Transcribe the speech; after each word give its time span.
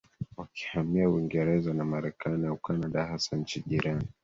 wakihamia 0.37 1.09
Uingereza 1.09 1.73
na 1.73 1.85
Marekani 1.85 2.47
au 2.47 2.57
Kanada 2.57 3.05
hasa 3.05 3.35
nchi 3.35 3.63
jirani 3.67 4.07